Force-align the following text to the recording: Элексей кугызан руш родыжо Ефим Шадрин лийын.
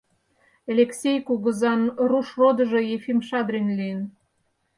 Элексей 0.71 1.17
кугызан 1.27 1.81
руш 2.09 2.27
родыжо 2.39 2.79
Ефим 2.95 3.19
Шадрин 3.27 3.67
лийын. 3.77 4.03